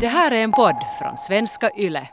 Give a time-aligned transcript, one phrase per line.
[0.00, 2.08] Det här är en podd från svenska YLE.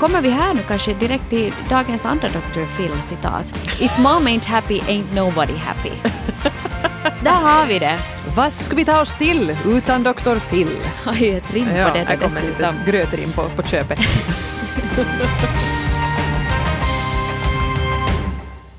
[0.00, 2.76] Kommer vi här nu kanske direkt till dagens andra Dr.
[2.76, 3.54] Phil-citat.
[3.80, 5.90] If mom ain't happy ain't nobody happy.
[7.24, 7.98] Där har vi det.
[8.36, 10.38] Vad ska vi ta oss till utan Dr.
[10.50, 10.68] Phil?
[11.14, 12.74] Ju ett rim på det här då kommer lite dessutom.
[12.86, 13.98] grötrim på, på köpet.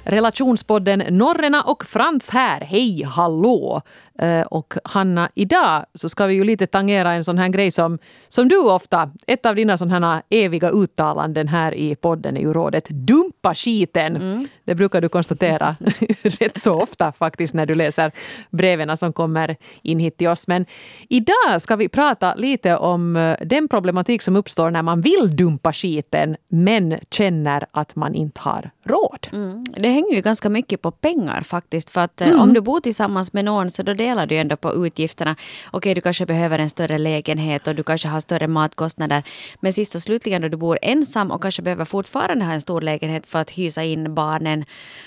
[0.10, 2.62] Relationspodden Norrena och Frans här.
[2.62, 3.82] Hej, hallå!
[4.22, 8.00] Eh, och Hanna, idag så ska vi ju lite tangera en sån här grej som,
[8.28, 12.54] som du ofta, ett av dina sån här eviga uttalanden här i podden är ju
[12.54, 14.48] rådet dumpa skiten.
[14.66, 15.76] Det brukar du konstatera
[16.22, 18.12] rätt så ofta faktiskt när du läser
[18.50, 20.48] breven som kommer in hit till oss.
[20.48, 20.66] Men
[21.10, 25.74] idag ska vi prata lite om eh, den problematik som uppstår när man vill dumpa
[25.74, 29.28] skiten men känner att man inte har råd.
[29.32, 29.64] Mm.
[29.78, 31.90] Det hänger ju ganska mycket på pengar faktiskt.
[31.90, 34.86] För att eh, om du bor tillsammans med någon så då delar du ändå på
[34.86, 35.36] utgifterna.
[35.72, 39.24] Okej, du kanske behöver en större lägenhet och du kanske har större matkostnader.
[39.60, 42.82] Men sist och slutligen då du bor ensam och kanske behöver fortfarande ha en stor
[42.82, 44.66] lägenhet för att hysa in barnen.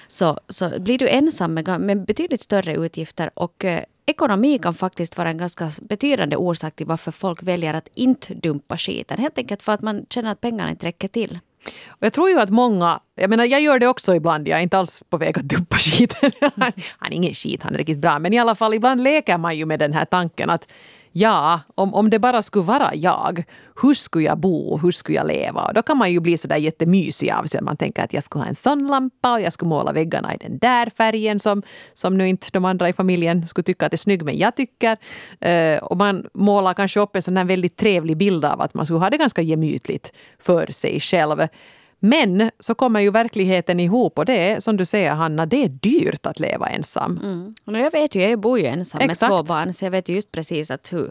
[0.08, 3.30] Så, så blir du ensam med, med betydligt större utgifter.
[3.34, 7.88] Och eh, Ekonomi kan faktiskt vara en ganska betydande orsak till varför folk väljer att
[7.94, 9.18] inte dumpa skiten.
[9.18, 11.38] Helt enkelt för att man känner att pengarna inte räcker till.
[11.86, 14.62] Och jag tror ju att många, jag menar jag gör det också ibland, jag är
[14.62, 16.30] inte alls på väg att dumpa skiten.
[16.40, 18.18] han, han är ingen skit, han är riktigt bra.
[18.18, 20.72] Men i alla fall ibland leker man ju med den här tanken att
[21.12, 23.44] ja, om, om det bara skulle vara jag,
[23.82, 25.64] hur skulle jag bo, hur skulle jag leva?
[25.64, 27.62] Och då kan man ju bli sådär jättemysig av sig.
[27.62, 30.36] Man tänker att jag skulle ha en sån lampa och jag skulle måla väggarna i
[30.36, 31.62] den där färgen som,
[31.94, 34.96] som nu inte de andra i familjen skulle tycka att är snygg, men jag tycker.
[35.40, 38.86] Eh, och man målar kanske upp en sån här väldigt trevlig bild av att man
[38.86, 41.48] skulle ha det ganska gemytligt för sig själv.
[42.04, 45.68] Men så kommer ju verkligheten ihop och det är som du säger Hanna, det är
[45.68, 47.20] dyrt att leva ensam.
[47.22, 47.54] Mm.
[47.64, 49.30] Och jag vet ju, jag bor ju ensam med Exakt.
[49.30, 51.10] två barn så jag vet ju just precis att hur,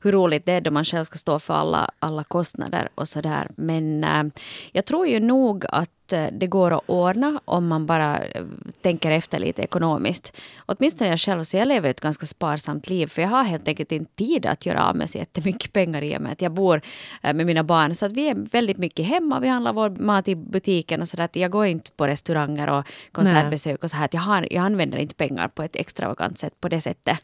[0.00, 3.50] hur roligt det är då man själv ska stå för alla, alla kostnader och sådär.
[3.56, 4.24] Men äh,
[4.72, 8.44] jag tror ju nog att eh, det går att ordna om man bara eh,
[8.80, 10.36] tänker efter lite ekonomiskt.
[10.66, 13.92] Åtminstone jag själv, så jag lever ett ganska sparsamt liv för jag har helt enkelt
[13.92, 16.80] inte tid att göra av med så jättemycket pengar i och med att jag bor
[17.22, 17.94] eh, med mina barn.
[17.94, 21.22] Så att vi är väldigt mycket hemma, vi handlar vår mat i butiken och så
[21.22, 24.04] att jag går inte på restauranger och konsertbesök och så här.
[24.04, 27.18] Att jag, har, jag använder inte pengar på ett extravagant sätt på det sättet.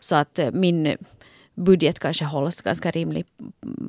[0.00, 0.96] Så att min
[1.56, 3.26] budget kanske hålls ganska rimlig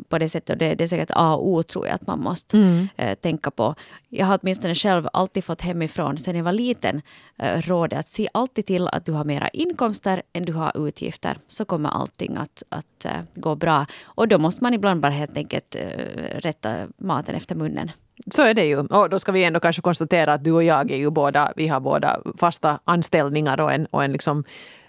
[0.09, 0.49] på det sättet.
[0.49, 3.51] Och det, det är säkert A och O tror jag att man måste eh, tänka
[3.51, 3.75] på.
[4.09, 7.01] Jag har åtminstone själv alltid fått hemifrån sen jag var liten
[7.37, 11.37] eh, rådet att se alltid till att du har mera inkomster än du har utgifter.
[11.47, 13.85] Så kommer allting att, att eh, gå bra.
[14.03, 15.87] Och då måste man ibland bara helt enkelt eh,
[16.39, 17.91] rätta maten efter munnen.
[18.31, 18.79] Så är det ju.
[18.79, 21.67] Och då ska vi ändå kanske konstatera att du och jag är ju båda, vi
[21.67, 24.43] har båda fasta anställningar och en, och en liksom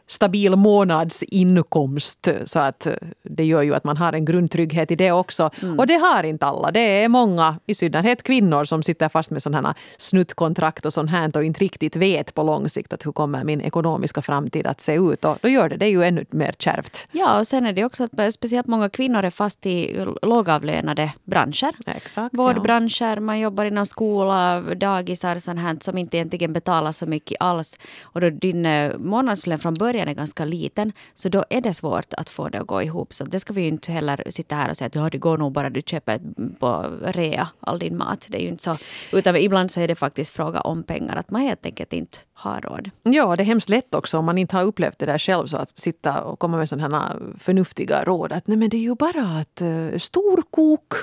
[0.09, 2.29] stabil månadsinkomst.
[2.45, 2.87] Så att
[3.23, 5.51] det gör ju att man har en grundtrygghet i det också.
[5.79, 6.71] Och det har inte alla.
[6.71, 11.11] Det är många, i synnerhet kvinnor, som sitter fast med sådana här snuttkontrakt och sånt
[11.11, 14.81] här och inte riktigt vet på lång sikt att hur kommer min ekonomiska framtid att
[14.81, 15.25] se ut.
[15.25, 17.09] Och då gör det det ju ännu mer kärvt.
[17.13, 21.75] Ja, och sen är det också att speciellt många kvinnor är fast i lågavlönade branscher.
[21.87, 22.35] Exakt.
[22.35, 27.79] Vårdbranscher, man jobbar inom skola, dagisar, sånt här som inte egentligen betalar så mycket alls.
[28.03, 32.15] Och då din eh, månadslön från början är ganska liten, så då är det svårt
[32.15, 33.15] att få det att gå ihop.
[33.15, 35.39] Så det ska vi ju inte heller sitta här och säga att ja, det går
[35.39, 36.21] nog bara du köper
[36.59, 38.27] på rea all din mat.
[38.31, 38.77] Det är ju inte så.
[39.13, 42.61] Utan ibland så är det faktiskt fråga om pengar, att man helt enkelt inte har
[42.61, 42.91] råd.
[43.03, 45.57] Ja, det är hemskt lätt också om man inte har upplevt det där själv så
[45.57, 48.33] att sitta och komma med sådana här förnuftiga råd.
[48.33, 50.95] Att nej men det är ju bara att uh, storkok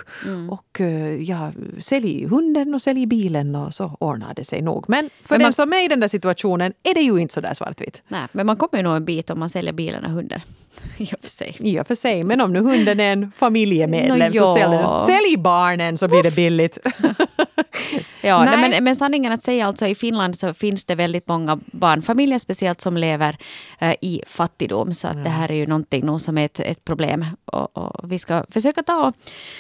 [0.50, 4.86] och uh, ja, sälj hunden och sälj bilen och så ordnar det sig nog.
[4.88, 7.34] Men för Men den man- som är i den där situationen är det ju inte
[7.34, 8.02] så där svartvitt.
[8.08, 10.42] Nej, men man kommer ju nog en bit om man säljer bilen och hunden.
[10.98, 11.56] I och för sig.
[11.60, 14.78] I och för sig, men om nu hunden är en familjemedlem Nå, så sälj,
[15.16, 16.78] sälj barnen så blir det billigt.
[18.22, 18.58] Ja, nej.
[18.58, 18.70] Nej.
[18.70, 22.82] men, men sanningen att säga alltså i Finland så finns det väldigt många barnfamiljer speciellt
[22.82, 23.38] som lever
[23.80, 24.94] eh, i fattigdom.
[24.94, 27.26] Så att det här är ju någonting nog som är ett, ett problem.
[27.46, 29.16] Och, och vi ska försöka ta och,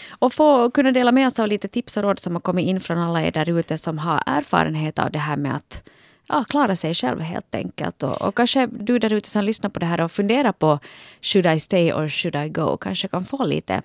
[0.10, 2.80] och få kunna dela med oss av lite tips och råd som har kommit in
[2.80, 5.84] från alla er där ute som har erfarenhet av det här med att
[6.28, 8.04] ja, klara sig själv helt enkelt.
[8.04, 10.80] Och, och kanske du där ute som lyssnar på det här och funderar på
[11.22, 12.78] should I stay or should I go?
[12.78, 13.82] Kanske kan få lite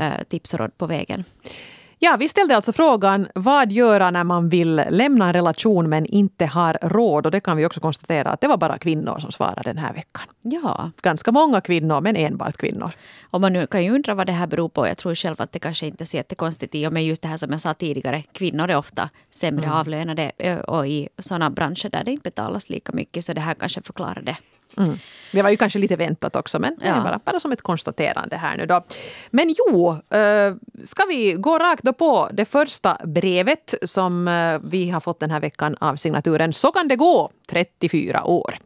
[0.00, 1.24] eh, tips och råd på vägen.
[2.06, 6.46] Ja, vi ställde alltså frågan vad göra när man vill lämna en relation men inte
[6.46, 7.26] har råd?
[7.26, 9.92] Och det kan vi också konstatera att det var bara kvinnor som svarade den här
[9.94, 10.22] veckan.
[10.42, 12.90] Ja, Ganska många kvinnor, men enbart kvinnor.
[13.30, 14.86] Och man nu kan ju undra vad det här beror på.
[14.86, 17.28] Jag tror själv att det kanske inte är så jättekonstigt i och med just det
[17.28, 18.22] här som jag sa tidigare.
[18.32, 22.92] Kvinnor är ofta sämre avlönade ö, och i sådana branscher där det inte betalas lika
[22.92, 23.24] mycket.
[23.24, 24.36] Så det här kanske förklarar det.
[24.78, 24.98] Mm.
[25.32, 27.00] Det var ju kanske lite väntat också, men ja.
[27.00, 28.84] bara, bara som ett konstaterande här nu då.
[29.30, 34.90] Men jo, eh, ska vi gå rakt då på det första brevet som eh, vi
[34.90, 38.58] har fått den här veckan av signaturen Så kan det gå, 34 år.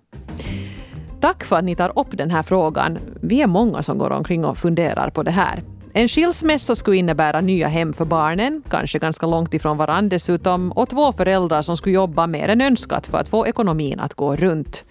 [1.20, 2.98] Tack för att ni tar upp den här frågan.
[3.22, 5.62] Vi är många som går omkring och funderar på det här.
[5.92, 10.88] En skilsmässa skulle innebära nya hem för barnen, kanske ganska långt ifrån varandra dessutom, och
[10.88, 14.84] två föräldrar som skulle jobba mer än önskat för att få ekonomin att gå runt.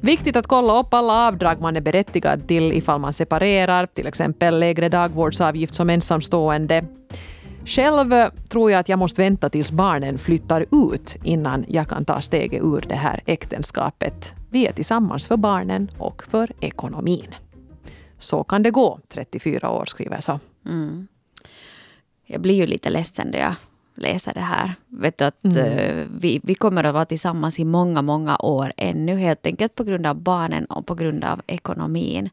[0.00, 4.58] Viktigt att kolla upp alla avdrag man är berättigad till ifall man separerar, till exempel
[4.60, 6.84] lägre dagvårdsavgift som ensamstående.
[7.64, 12.20] Själv tror jag att jag måste vänta tills barnen flyttar ut innan jag kan ta
[12.20, 14.34] steget ur det här äktenskapet.
[14.50, 17.34] Vi är tillsammans för barnen och för ekonomin.
[18.18, 20.40] Så kan det gå, 34 år skriver jag så.
[20.66, 21.08] Mm.
[22.26, 23.54] Jag blir ju lite ledsen då jag
[23.98, 24.74] läser det här.
[24.88, 25.56] Vet du att mm.
[25.56, 29.16] uh, vi, vi kommer att vara tillsammans i många, många år ännu.
[29.16, 32.30] Helt enkelt på grund av barnen och på grund av ekonomin.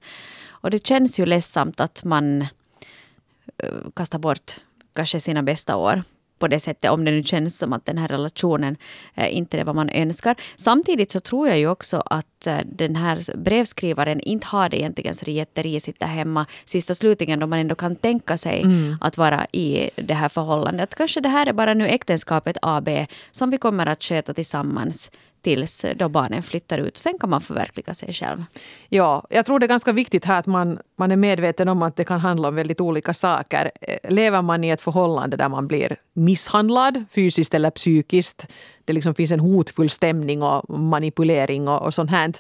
[0.48, 4.52] Och det känns ju ledsamt att man uh, kastar bort
[4.94, 6.04] kanske sina bästa år
[6.40, 8.78] på det sättet, om det nu känns som att den här relationen
[9.16, 10.36] eh, inte är vad man önskar.
[10.56, 15.14] Samtidigt så tror jag ju också att eh, den här brevskrivaren inte har det egentligen
[15.14, 16.46] så jätterisigt där hemma.
[16.66, 18.98] Sist och slutligen då man ändå kan tänka sig mm.
[19.02, 20.96] att vara i det här förhållandet.
[20.96, 22.90] Kanske det här är bara nu äktenskapet AB
[23.31, 25.12] som vi kommer att sköta tillsammans
[25.45, 26.97] tills då barnen flyttar ut.
[26.97, 28.44] Sen kan man förverkliga sig själv.
[28.89, 31.95] Ja, jag tror det är ganska viktigt här att man, man är medveten om att
[31.95, 33.71] det kan handla om väldigt olika saker.
[33.81, 38.47] Eh, lever man i ett förhållande där man blir misshandlad fysiskt eller psykiskt,
[38.86, 42.33] det liksom finns en hotfull stämning och manipulering och, och sånt här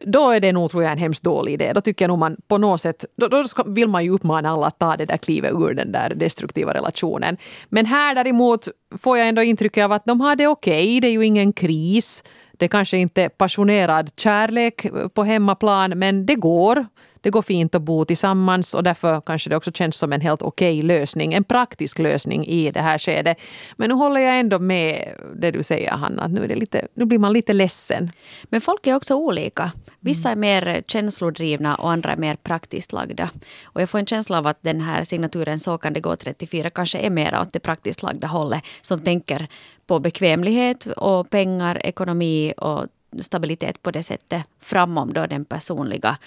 [0.00, 1.72] då är det nog tror jag en hemskt dålig idé.
[1.72, 4.66] Då tycker jag nog man på något sätt, då, då vill man ju uppmana alla
[4.66, 7.36] att ta det där klivet ur den där destruktiva relationen.
[7.68, 8.68] Men här däremot
[8.98, 11.00] får jag ändå intrycket av att de har det okej, okay.
[11.00, 12.24] det är ju ingen kris.
[12.52, 16.86] Det kanske inte är passionerad kärlek på hemmaplan, men det går
[17.20, 20.42] det går fint att bo tillsammans och därför kanske det också känns som en helt
[20.42, 23.38] okej okay lösning, en praktisk lösning i det här skedet.
[23.76, 26.88] Men nu håller jag ändå med det du säger Hanna, att nu, är det lite,
[26.94, 28.10] nu blir man lite ledsen.
[28.44, 29.72] Men folk är också olika.
[30.00, 33.30] Vissa är mer känslodrivna och andra är mer praktiskt lagda.
[33.64, 36.70] Och jag får en känsla av att den här signaturen Så kan det gå 34
[36.70, 39.48] kanske är mer åt det praktiskt lagda hållet som tänker
[39.86, 42.86] på bekvämlighet och pengar, ekonomi och
[43.20, 46.18] stabilitet på det sättet framom då den personliga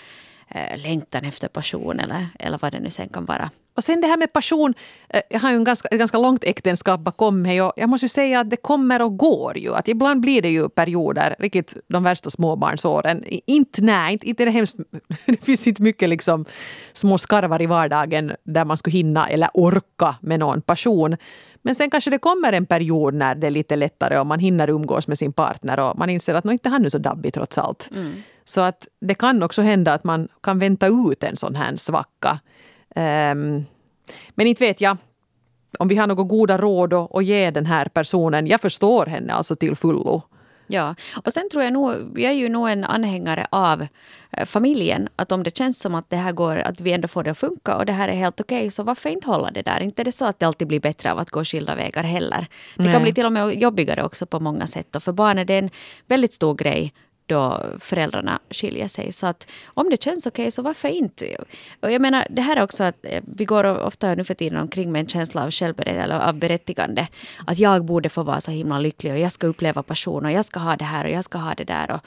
[0.75, 3.49] längtan efter passion eller, eller vad det nu sen kan vara.
[3.75, 4.73] Och sen det här med passion.
[5.09, 8.05] Eh, jag har ju en ganska, ett ganska långt äktenskap bakom mig och jag måste
[8.05, 9.75] ju säga att det kommer och går ju.
[9.75, 13.23] Att ibland blir det ju perioder, riktigt de värsta småbarnsåren.
[13.45, 14.77] Inte, nej, inte, inte det hemskt.
[15.25, 16.45] Det finns inte mycket liksom
[16.93, 21.17] små skarvar i vardagen där man skulle hinna eller orka med någon passion.
[21.61, 24.69] Men sen kanske det kommer en period när det är lite lättare och man hinner
[24.69, 27.89] umgås med sin partner och man inser att inte han är så dabbig trots allt.
[27.95, 28.13] Mm.
[28.45, 32.39] Så att det kan också hända att man kan vänta ut en sån här svacka.
[32.95, 33.65] Um,
[34.35, 34.97] men inte vet jag
[35.79, 38.47] om vi har några goda råd att ge den här personen.
[38.47, 40.21] Jag förstår henne alltså till fullo.
[40.67, 40.95] Ja,
[41.25, 43.87] och sen tror jag nog, jag är ju nog en anhängare av
[44.31, 45.09] eh, familjen.
[45.15, 47.37] Att om det känns som att det här går, att vi ändå får det att
[47.37, 49.79] funka och det här är helt okej, okay, så varför inte hålla det där?
[49.79, 52.47] Inte är det så att det alltid blir bättre av att gå skilda vägar heller.
[52.77, 52.91] Det Nej.
[52.91, 54.95] kan bli till och med jobbigare också på många sätt.
[54.95, 55.69] Och för barn är det en
[56.07, 56.93] väldigt stor grej
[57.25, 59.11] då föräldrarna skiljer sig.
[59.11, 61.37] Så att om det känns okej, okay, så varför inte?
[61.79, 64.59] Och jag menar, det här är också att eh, vi går ofta nu för tiden
[64.59, 67.07] omkring med en känsla av självberättigande, eller av berättigande.
[67.47, 70.45] Att jag borde få vara så himla lycklig och jag ska uppleva passion och jag
[70.45, 71.91] ska ha det här och jag ska ha det där.
[71.91, 71.99] Och,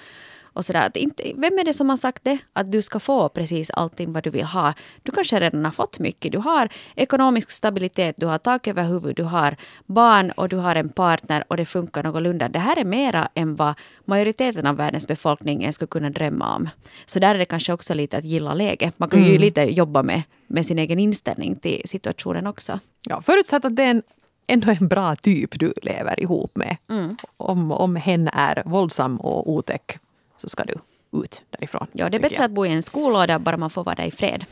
[0.56, 0.86] och sådär.
[0.86, 2.38] Att inte, vem är det som har sagt det?
[2.52, 4.74] Att du ska få precis allting vad du vill ha.
[5.02, 6.32] Du kanske redan har fått mycket.
[6.32, 10.76] Du har ekonomisk stabilitet, du har tak över huvudet, du har barn och du har
[10.76, 12.48] en partner och det funkar någorlunda.
[12.48, 16.68] Det här är mera än vad majoriteten av världens befolkning skulle kunna drömma om.
[17.06, 18.98] Så där är det kanske också lite att gilla läget.
[18.98, 19.40] Man kan ju mm.
[19.40, 22.80] lite jobba med, med sin egen inställning till situationen också.
[23.08, 24.02] Ja, förutsatt att det är en
[24.46, 26.76] ändå en bra typ du lever ihop med.
[26.90, 27.16] Mm.
[27.36, 29.98] Om, om hen är våldsam och otäck
[30.36, 30.74] så ska du
[31.22, 31.86] ut därifrån.
[31.92, 32.44] Ja, det är bättre jag.
[32.44, 34.44] att bo i en skolåda bara man får vara där i fred.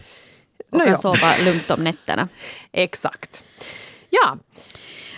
[0.71, 0.97] Och no, kan ja.
[0.97, 2.29] sova lugnt om nätterna.
[2.73, 3.45] Exakt.
[4.11, 4.39] Ja.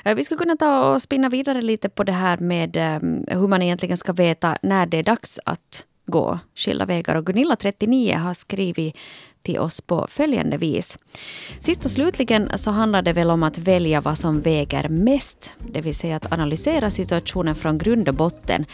[0.04, 3.48] Eh, vi skulle kunna ta och spinna vidare lite på det här med um, hur
[3.48, 7.14] man egentligen ska veta när det är dags att gå skilda vägar.
[7.14, 8.96] Och Gunilla, 39, har skrivit
[9.42, 10.98] till oss på följande vis.
[11.58, 15.80] Sist och slutligen så handlar det väl om att välja vad som väger mest, det
[15.80, 18.64] vill säga att analysera situationen från grund och botten.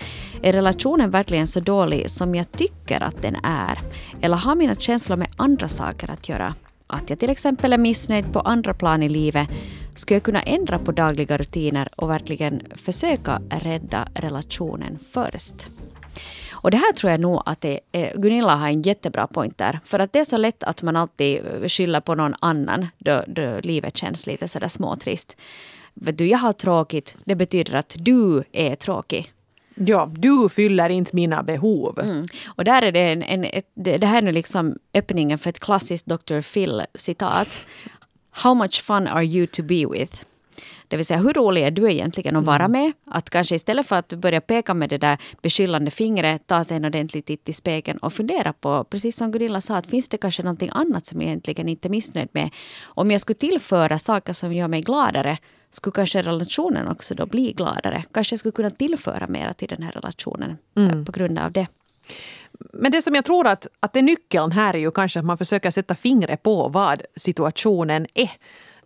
[0.43, 3.79] Är relationen verkligen så dålig som jag tycker att den är?
[4.21, 6.55] Eller har mina känslor med andra saker att göra?
[6.87, 9.49] Att jag till exempel är missnöjd på andra plan i livet
[9.95, 15.55] skulle jag kunna ändra på dagliga rutiner och verkligen försöka rädda relationen först.
[16.63, 19.81] Och det här tror jag nog att det är, Gunilla har en jättebra point där.
[19.85, 21.43] För att det är så lätt att man alltid
[21.73, 25.37] skyller på någon annan då, då livet känns lite sådär småtrist.
[25.95, 29.33] Vet du, jag har tråkigt, det betyder att du är tråkig.
[29.75, 31.99] Ja, du fyller inte mina behov.
[32.01, 32.27] Mm.
[32.47, 35.61] Och där är det, en, en ett, det, här är nu liksom öppningen för ett
[35.61, 36.41] klassiskt Dr.
[36.41, 37.65] Phil-citat.
[38.31, 40.27] How much fun are you to be with?
[40.93, 42.93] Det vill säga hur rolig är du egentligen att vara med?
[43.07, 46.85] Att kanske istället för att börja peka med det där beskyllande fingret, ta sig en
[46.85, 50.43] ordentlig titt i spegeln och fundera på, precis som Gunilla sa, att finns det kanske
[50.43, 52.51] någonting annat som jag egentligen inte är missnöjd med?
[52.83, 55.39] Om jag skulle tillföra saker som gör mig gladare,
[55.71, 58.05] skulle kanske relationen också då bli gladare.
[58.13, 61.05] Kanske jag skulle kunna tillföra mera till den här relationen mm.
[61.05, 61.67] på grund av det.
[62.73, 65.39] Men det som jag tror att, att det nyckeln här är ju kanske att man
[65.39, 68.31] försöker sätta fingret på vad situationen är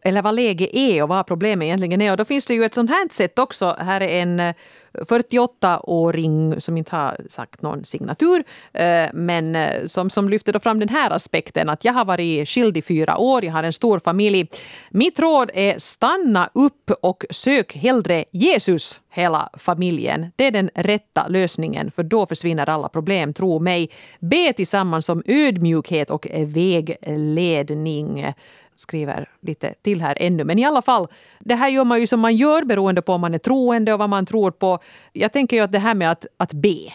[0.06, 2.10] eller vad läget är och vad problemet egentligen är.
[2.10, 3.76] Och då finns det ju ett sånt här sätt också.
[3.78, 4.54] Här är en eh,
[4.92, 10.78] 48-åring som inte har sagt någon signatur, eh, men eh, som, som lyfter då fram
[10.78, 13.98] den här aspekten att jag har varit skild i fyra år, jag har en stor
[13.98, 14.48] familj.
[14.90, 20.26] Mitt råd är stanna upp och sök hellre Jesus hela familjen.
[20.36, 23.90] Det är den rätta lösningen, för då försvinner alla problem, tro mig.
[24.20, 28.34] Be tillsammans om ödmjukhet och vägledning
[28.76, 30.44] skriver lite till här ännu.
[30.44, 31.08] Men i alla fall,
[31.40, 33.98] det här gör man ju som man gör beroende på om man är troende och
[33.98, 34.78] vad man tror på.
[35.12, 36.92] Jag tänker ju att det här med att, att be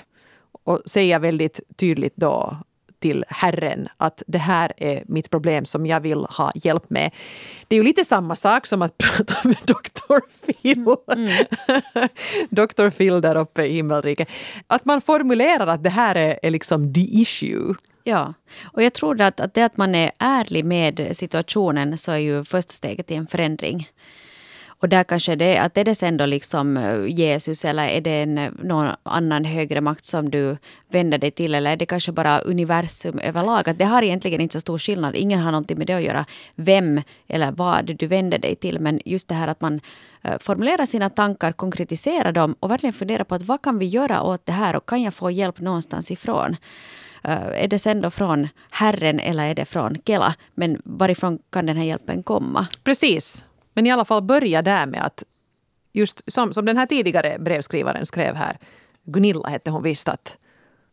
[0.64, 2.58] och säga väldigt tydligt då
[3.02, 7.12] till Herren att det här är mitt problem som jag vill ha hjälp med.
[7.68, 10.20] Det är ju lite samma sak som att prata med Dr.
[10.46, 10.86] Phil.
[11.14, 11.46] Mm.
[12.50, 12.90] Dr.
[12.90, 14.28] Phil där uppe i himmelriket.
[14.68, 17.76] Att man formulerar att det här är, är liksom the issue.
[18.04, 22.18] Ja, och jag tror att, att det att man är ärlig med situationen så är
[22.18, 23.90] ju första steget till en förändring.
[24.82, 28.22] Och där kanske det att är det sen då liksom eh, Jesus eller är det
[28.22, 30.58] en, någon annan högre makt som du
[30.90, 33.70] vänder dig till eller är det kanske bara universum överlag?
[33.70, 35.16] Att det har egentligen inte så stor skillnad.
[35.16, 36.26] Ingen har någonting med det att göra.
[36.56, 38.80] Vem eller vad du vänder dig till.
[38.80, 39.80] Men just det här att man
[40.22, 44.22] eh, formulerar sina tankar, konkretiserar dem och verkligen funderar på att vad kan vi göra
[44.22, 46.58] åt det här och kan jag få hjälp någonstans ifrån?
[47.22, 50.36] Är det sen då från Herren eller är det från Kela?
[50.54, 52.68] Men varifrån kan den här hjälpen komma?
[52.84, 53.46] Precis.
[53.74, 55.24] Men i alla fall börja där med att
[55.94, 58.58] just som, som den här tidigare brevskrivaren skrev här,
[59.04, 60.38] Gunilla hette hon visst, att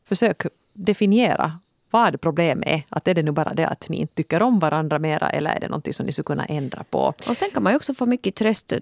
[0.09, 0.43] försök
[0.73, 1.59] definiera
[1.91, 2.83] vad problemet är.
[2.89, 5.61] Att är det nu bara det att ni inte tycker om varandra mera eller är
[5.61, 7.15] det någonting som ni skulle kunna ändra på?
[7.29, 8.73] Och sen kan man ju också få mycket tröst,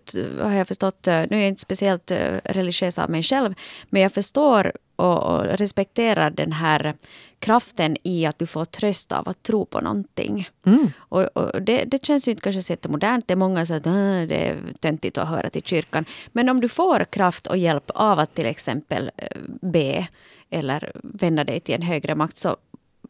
[0.41, 1.07] har jag förstått.
[1.07, 3.55] Nu är jag inte speciellt eh, religiös av mig själv,
[3.91, 6.95] men jag förstår och, respekterar den här
[7.38, 10.49] kraften i att du får tröst av att tro på någonting.
[10.67, 10.91] Mm.
[10.99, 13.29] Och, och det, det, känns ju inte kanske så jättemodernt.
[13.29, 16.05] Det är många som säger att det är töntigt att höra till kyrkan.
[16.29, 20.09] Men om du får kraft och hjälp av att till exempel eh, be
[20.50, 22.57] eller vända dig till en högre makt så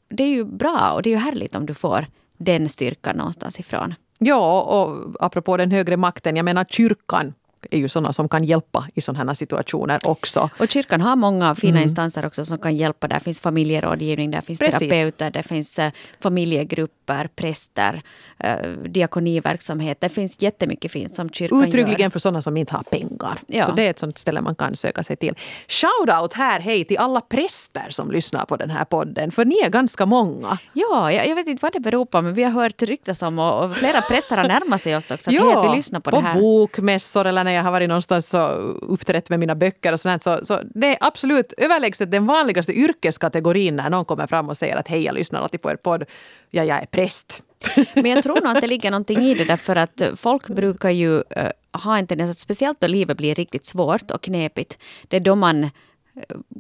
[0.09, 3.61] det är ju bra och det är ju härligt om du får den styrkan någonstans
[3.61, 3.95] ifrån.
[4.19, 7.35] Ja, och apropå den högre makten, jag menar kyrkan
[7.71, 10.51] är ju sådana som kan hjälpa i sådana här situationer också.
[10.59, 11.83] Och kyrkan har många fina mm.
[11.83, 13.09] instanser också som kan hjälpa.
[13.09, 14.79] Där finns familjerådgivning, där finns Precis.
[14.79, 15.89] terapeuter, det finns uh,
[16.21, 18.03] familjegrupper, präster,
[18.45, 20.01] uh, diakoniverksamhet.
[20.01, 22.11] Det finns jättemycket fint som kyrkan Uttryckligen gör.
[22.11, 23.39] för sådana som inte har pengar.
[23.47, 23.67] Ja.
[23.67, 25.35] Så det är ett sånt ställe man kan söka sig till.
[25.69, 29.33] Shout-out här, hej, till alla präster som lyssnar på den här podden.
[29.33, 30.59] För ni är ganska många.
[30.73, 33.39] Ja, jag, jag vet inte vad det beror på, men vi har hört ryktas om
[33.39, 35.31] och, och flera präster har närmat sig oss också.
[35.31, 36.35] Att, ja, hej, att vi lyssnar på, på det här.
[36.35, 40.23] På bokmässor eller när jag har varit någonstans och uppträtt med mina böcker och sånt.
[40.23, 44.77] Så, så det är absolut överlägset den vanligaste yrkeskategorin när någon kommer fram och säger
[44.77, 46.05] att hej, jag lyssnar alltid på er podd.
[46.51, 47.43] Ja, jag är präst.
[47.95, 51.23] Men jag tror nog att det ligger någonting i det därför att folk brukar ju
[51.31, 54.79] eh, ha en tendens att speciellt då livet blir riktigt svårt och knepigt.
[55.09, 55.71] Det är då man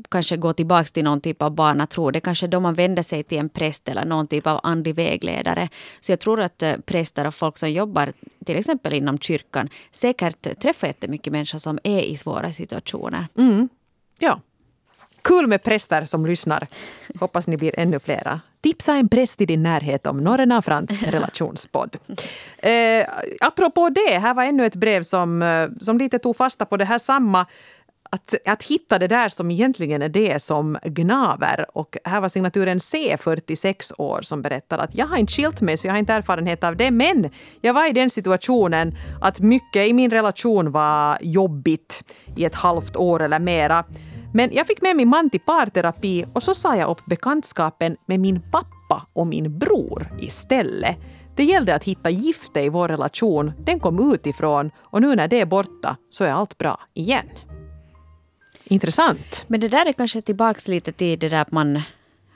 [0.09, 2.11] kanske gå tillbaka till någon typ av barnatro.
[2.11, 4.95] Det är kanske då man vänder sig till en präst eller någon typ av andlig
[4.95, 5.69] vägledare.
[6.01, 8.13] Så jag tror att eh, präster och folk som jobbar
[8.45, 13.27] till exempel inom kyrkan säkert träffar jättemycket människor som är i svåra situationer.
[13.39, 13.69] Mm.
[14.19, 14.41] Ja.
[15.23, 16.67] Kul med präster som lyssnar.
[17.21, 18.41] Hoppas ni blir ännu flera.
[18.61, 21.97] Tipsa en präst i din närhet om Norrena Frans relationspodd.
[22.59, 23.07] Eh,
[23.41, 26.85] apropå det, här var ännu ett brev som, eh, som lite tog fasta på det
[26.85, 27.47] här samma
[28.17, 31.67] att, att hitta det där som egentligen är det som gnaver.
[31.75, 35.77] Och här var signaturen C, 46 år, som berättar att jag har inte skilt mig
[35.77, 36.91] så jag har inte erfarenhet av det.
[36.91, 37.31] Men
[37.61, 42.05] jag var i den situationen att mycket i min relation var jobbigt
[42.37, 43.85] i ett halvt år eller mera.
[44.35, 48.21] Men jag fick med min man till parterapi och så sa jag upp bekantskapen med
[48.21, 50.97] min pappa och min bror istället.
[51.37, 53.53] Det gällde att hitta gifte i vår relation.
[53.59, 57.27] Den kom utifrån och nu när det är borta så är allt bra igen.
[58.69, 59.45] Intressant.
[59.47, 61.83] Men det där är kanske tillbaks lite till det där att man,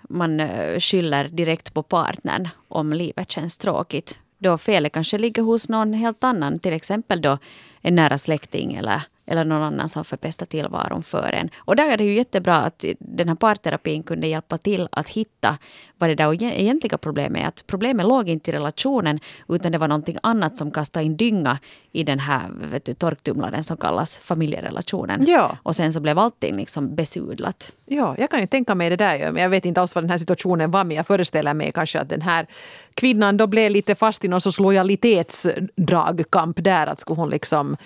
[0.08, 4.18] man eh, skyller direkt på partnern om livet känns tråkigt.
[4.38, 7.38] Då felet kanske ligger hos någon helt annan, till exempel då
[7.82, 11.50] en nära släkting eller eller någon annan som förpestar tillvaron för en.
[11.56, 15.58] Och där är det ju jättebra att den här parterapin kunde hjälpa till att hitta
[15.98, 17.46] vad det där egentliga problemet är.
[17.46, 21.58] Att problemet låg inte i relationen utan det var någonting annat som kastade in dynga
[21.92, 25.24] i den här vet du, torktumlaren som kallas familjerelationen.
[25.26, 25.56] Ja.
[25.62, 27.72] Och sen så blev allting liksom besudlat.
[27.86, 29.32] Ja, jag kan ju tänka mig det där.
[29.32, 32.00] Men jag vet inte alls vad den här situationen var men jag föreställer mig kanske
[32.00, 32.46] att den här
[32.94, 36.86] kvinnan då blev lite fast i någon sorts lojalitetsdragkamp där.
[36.86, 37.76] Att skulle hon liksom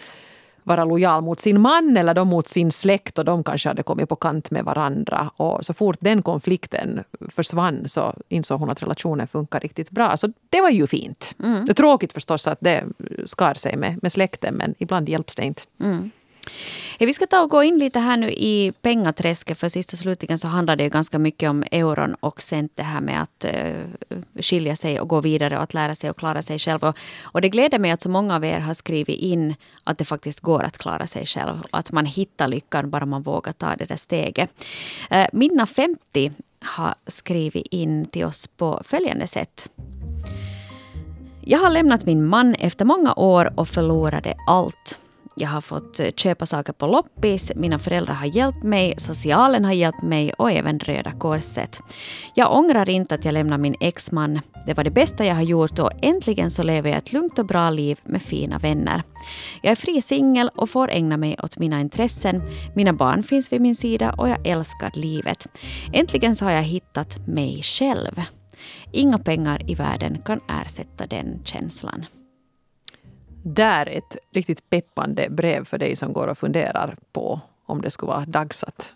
[0.64, 4.08] vara lojal mot sin man eller då mot sin släkt och de kanske hade kommit
[4.08, 5.30] på kant med varandra.
[5.36, 10.16] Och så fort den konflikten försvann så insåg hon att relationen funkar riktigt bra.
[10.16, 11.34] Så det var ju fint.
[11.42, 11.64] Mm.
[11.64, 12.84] Det är tråkigt förstås att det
[13.24, 15.62] skar sig med, med släkten men ibland hjälps det inte.
[15.80, 16.10] Mm.
[16.98, 20.38] Vi ska ta och gå in lite här nu i pengaträsket för sist och slutligen
[20.38, 24.20] så handlar det ju ganska mycket om euron och sen det här med att uh,
[24.42, 26.84] skilja sig och gå vidare och att lära sig och klara sig själv.
[26.84, 30.04] Och, och det gläder mig att så många av er har skrivit in att det
[30.04, 33.76] faktiskt går att klara sig själv och att man hittar lyckan bara man vågar ta
[33.76, 34.64] det där steget.
[35.12, 39.68] Uh, Minna 50 har skrivit in till oss på följande sätt.
[41.46, 44.98] Jag har lämnat min man efter många år och förlorade allt.
[45.36, 49.72] Jag har fått eh, köpa saker på loppis, mina föräldrar har hjälpt mig, socialen har
[49.72, 51.80] hjälpt mig och även Röda Korset.
[52.34, 54.40] Jag ångrar inte att jag lämnade min exman.
[54.66, 57.46] Det var det bästa jag har gjort och äntligen så lever jag ett lugnt och
[57.46, 59.02] bra liv med fina vänner.
[59.62, 62.42] Jag är fri singel och får ägna mig åt mina intressen.
[62.74, 65.46] Mina barn finns vid min sida och jag älskar livet.
[65.92, 68.22] Äntligen så har jag hittat mig själv.
[68.92, 72.06] Inga pengar i världen kan ersätta den känslan
[73.44, 78.12] där ett riktigt peppande brev för dig som går och funderar på om det skulle
[78.12, 78.92] vara dags att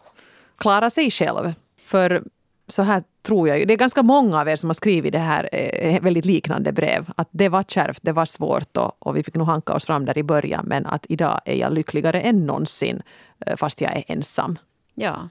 [0.57, 1.55] klara sig själv.
[1.85, 2.23] För
[2.69, 5.19] så här tror jag ju, det är ganska många av er som har skrivit det
[5.19, 7.11] här eh, eh, väldigt liknande brev.
[7.17, 10.05] Att det var kärvt, det var svårt och, och vi fick nog hanka oss fram
[10.05, 10.65] där i början.
[10.67, 13.03] Men att idag är jag lyckligare än någonsin
[13.47, 14.59] eh, fast jag är ensam.
[14.95, 15.29] Ja.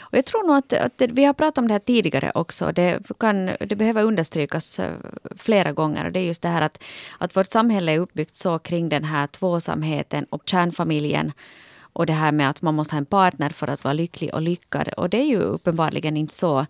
[0.00, 2.72] Och jag tror nog att, att det, vi har pratat om det här tidigare också.
[2.72, 4.92] Det, kan, det behöver understrykas eh,
[5.36, 6.10] flera gånger.
[6.10, 6.82] det är just det här att,
[7.18, 11.32] att vårt samhälle är uppbyggt så kring den här tvåsamheten och kärnfamiljen.
[11.78, 14.42] Och det här med att man måste ha en partner för att vara lycklig och
[14.42, 14.88] lyckad.
[14.88, 16.66] Och det är ju uppenbarligen inte så.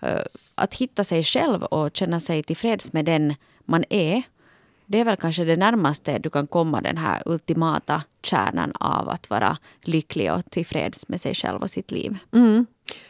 [0.00, 0.22] Eh,
[0.54, 4.22] att hitta sig själv och känna sig tillfreds med den man är
[4.86, 9.30] det är väl kanske det närmaste du kan komma den här ultimata kärnan av att
[9.30, 12.18] vara lycklig och tillfreds med sig själv och sitt liv.
[12.32, 12.66] Mm.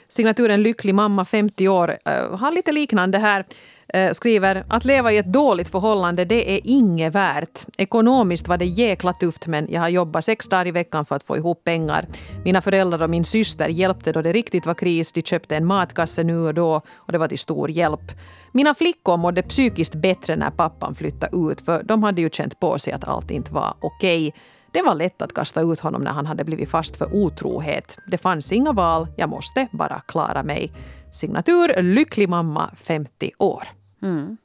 [0.08, 3.44] Signaturen Lycklig mamma, 50 år, eh, har lite liknande här.
[3.88, 7.66] Eh, skriver att leva i ett dåligt förhållande det är inget värt.
[7.76, 11.22] Ekonomiskt var det jäkla tufft men jag har jobbat sex dagar i veckan för att
[11.22, 12.06] få ihop pengar.
[12.44, 15.12] Mina föräldrar och min syster hjälpte då det riktigt var kris.
[15.12, 18.12] De köpte en matkasse nu och då och det var till stor hjälp.
[18.56, 22.78] Mina flickor mådde psykiskt bättre när pappan flyttade ut för de hade ju känt på
[22.78, 24.34] sig att allt inte var okej.
[24.72, 27.98] Det var lätt att kasta ut honom när han hade blivit fast för otrohet.
[28.06, 30.72] Det fanns inga val, jag måste bara klara mig.
[31.12, 33.64] Signatur Lycklig mamma, 50 år.
[34.02, 34.36] Mm.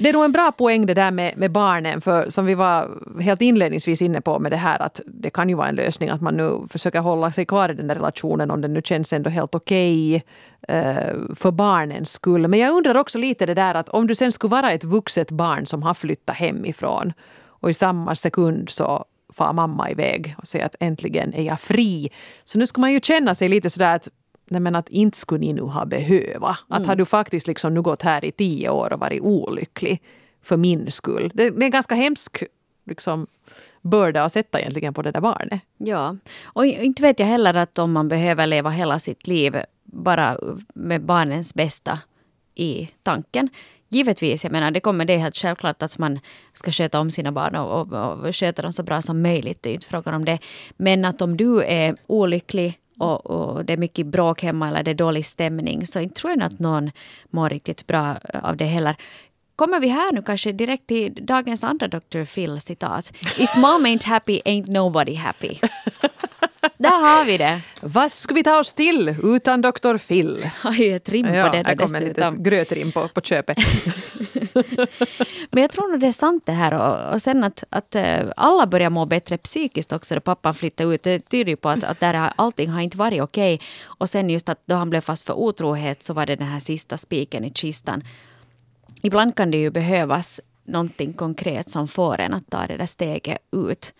[0.00, 2.98] Det är nog en bra poäng det där med, med barnen, för som vi var
[3.20, 6.20] helt inledningsvis inne på med det här att det kan ju vara en lösning att
[6.20, 9.30] man nu försöker hålla sig kvar i den där relationen om den nu känns ändå
[9.30, 12.48] helt okej okay, eh, för barnens skull.
[12.48, 15.30] Men jag undrar också lite det där att om du sen skulle vara ett vuxet
[15.30, 17.12] barn som har flyttat hemifrån
[17.46, 22.10] och i samma sekund så far mamma iväg och säger att äntligen är jag fri.
[22.44, 24.08] Så nu ska man ju känna sig lite sådär att
[24.50, 26.58] nej men att inte skulle ni nu ha behöva.
[26.68, 26.88] Att mm.
[26.88, 30.02] har du faktiskt liksom nu gått här i tio år och varit olycklig
[30.42, 31.30] för min skull.
[31.34, 32.44] Det, det är en ganska hemsk
[32.86, 33.26] liksom,
[33.82, 35.60] börda att sätta egentligen på det där barnet.
[35.78, 40.38] Ja, och inte vet jag heller att om man behöver leva hela sitt liv bara
[40.74, 41.98] med barnens bästa
[42.54, 43.48] i tanken.
[43.88, 46.20] Givetvis, jag menar det kommer det helt självklart att man
[46.52, 49.62] ska sköta om sina barn och, och, och sköta dem så bra som möjligt.
[49.62, 50.38] Det är inte frågan om det.
[50.76, 54.90] Men att om du är olycklig och, och, det är mycket bråk hemma eller det
[54.90, 56.90] är dålig stämning så inte tror jag att någon
[57.30, 58.96] mår riktigt bra eh, av det heller.
[59.56, 62.24] Kommer vi här nu kanske direkt till dagens andra Dr.
[62.24, 63.12] Phil citat.
[63.38, 65.58] If mom ain't happy ain't nobody happy.
[66.76, 67.60] Där har vi det.
[67.82, 69.96] Vad ska vi ta oss till utan Dr.
[69.96, 70.50] Phil?
[70.78, 71.66] Ju ett rim på ja, det.
[71.66, 73.58] Här kommer lite grötrim på, på köpet.
[75.50, 76.74] Men jag tror nog det är sant det här.
[76.74, 80.94] Och, och sen att, att uh, alla börjar må bättre psykiskt också då pappan flyttade
[80.94, 81.02] ut.
[81.02, 83.54] Det tyder ju på att, att där har, allting har inte varit okej.
[83.54, 83.66] Okay.
[83.84, 86.60] Och sen just att då han blev fast för otrohet så var det den här
[86.60, 88.02] sista spiken i kistan.
[89.02, 93.38] Ibland kan det ju behövas någonting konkret som får en att ta det där steget
[93.52, 93.94] ut.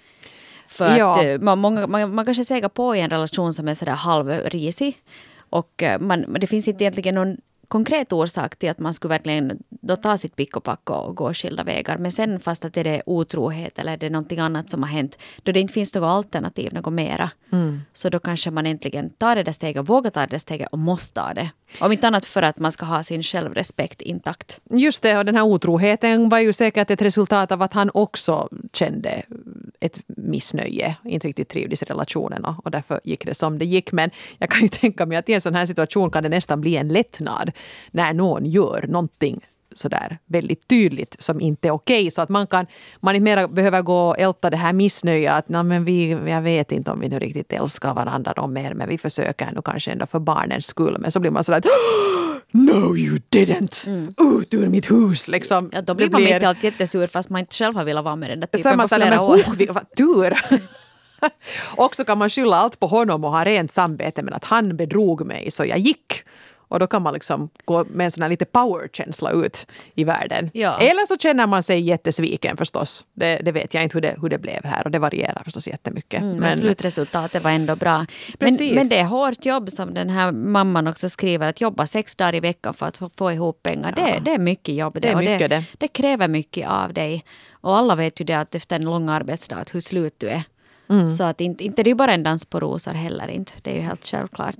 [0.69, 1.11] För Ja.
[1.21, 3.93] att eh, man, många, man, man kanske segar på i en relation som är sådär
[3.93, 4.97] halvrisig.
[5.51, 7.37] Och eh, man, det finns inte egentligen någon
[7.69, 11.35] konkret orsak till att man skulle verkligen då ta sitt pick och pack och gå
[11.35, 11.99] skilda vägar.
[11.99, 15.19] Men sen fast att det är otrohet eller det är någonting annat som har hänt,
[15.43, 17.31] då det inte finns något alternativ, något mera.
[17.93, 20.79] Så då kanske man äntligen tar det där steget, vågar ta det där steget och
[20.79, 21.51] måste ta det.
[21.81, 24.61] Om inte annat för att man ska ha sin självrespekt intakt.
[24.71, 28.49] Just det, och den här otroheten var ju säkert ett resultat av att han också
[28.73, 29.23] kände
[29.81, 33.93] ett missnöje, inte riktigt trivdes i relationen och, och därför gick det som det gick.
[33.93, 36.61] Men jag kan ju tänka mig att i en sån här situation kan det nästan
[36.61, 37.53] bli en lättnad
[37.91, 42.11] när någon gör någonting sådär väldigt tydligt som inte är okej.
[42.11, 42.67] Så att man kan,
[43.01, 46.43] man inte mera behöver gå och älta det här missnöjet att "Nå, men vi, jag
[46.43, 49.91] vet inte om vi nu riktigt älskar varandra då mer men vi försöker nu kanske
[49.93, 50.97] ändå för barnens skull.
[51.01, 51.63] Men så blir man sådär
[52.53, 53.89] No you didn't!
[54.41, 55.29] Ut ur mitt hus!
[55.29, 55.59] Liksom.
[55.59, 55.71] Mm.
[55.75, 58.17] Ja, då blir man mitt i allt jättesur fast man inte själv har velat vara
[58.17, 59.37] med den där typen samma på ställe, flera men år.
[59.37, 60.39] oh, vi- vad tur!
[61.77, 64.77] och så kan man skylla allt på honom och ha rent samvete men att han
[64.77, 66.23] bedrog mig så jag gick.
[66.69, 70.51] Och då kan man liksom gå med en sån här lite power-känsla ut i världen.
[70.55, 70.79] Ja.
[70.79, 73.07] Eller så känner man sig jättesviken förstås.
[73.15, 75.69] Det, det vet jag inte hur det, hur det blev här och det varierar förstås
[75.69, 76.23] jättemycket.
[76.23, 77.99] Mm, men slutresultatet var ändå bra.
[77.99, 78.07] Men,
[78.39, 78.75] Precis.
[78.75, 81.47] men det är hårt jobb som den här mamman också skriver.
[81.47, 83.93] Att jobba sex dagar i veckan för att få, ihop pengar.
[83.97, 84.95] Det, det är mycket jobb.
[84.95, 85.65] Det, Det är mycket det.
[85.79, 87.25] det kräver mycket av dig.
[87.51, 90.43] Och alla vet ju det att efter en lång arbetsdag att hur slut du är.
[90.91, 91.09] Mm.
[91.09, 93.53] Så att inte, inte det är ju bara en dans på rosor heller inte.
[93.63, 94.57] Det är ju helt självklart.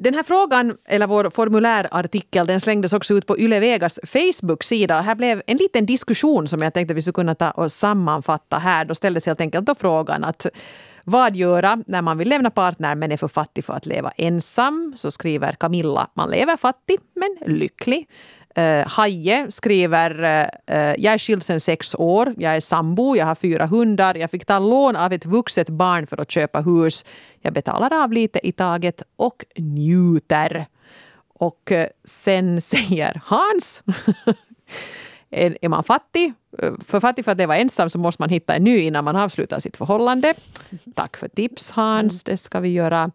[0.00, 5.00] Den här frågan, eller vår formulärartikel, den slängdes också ut på Yle Vegas Facebook-sida.
[5.00, 8.84] Här blev en liten diskussion som jag tänkte vi skulle kunna ta och sammanfatta här.
[8.84, 10.46] Då ställdes helt enkelt då frågan att
[11.04, 14.92] vad göra när man vill lämna partner men är för fattig för att leva ensam?
[14.96, 18.08] Så skriver Camilla, man lever fattig men lycklig.
[18.56, 23.34] Uh, Haje skriver, uh, jag är skild sedan sex år, jag är sambo, jag har
[23.34, 27.04] fyra hundar, jag fick ta lån av ett vuxet barn för att köpa hus.
[27.40, 30.66] Jag betalar av lite i taget och njuter.
[31.28, 33.82] Och uh, sen säger Hans,
[35.30, 36.32] är, är man fattig,
[36.86, 39.60] för fattig för att leva ensam så måste man hitta en ny innan man avslutar
[39.60, 40.34] sitt förhållande.
[40.94, 43.10] Tack för tips Hans, det ska vi göra.